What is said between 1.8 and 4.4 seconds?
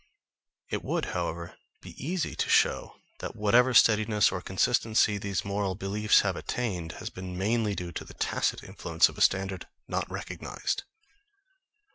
easy to show that whatever steadiness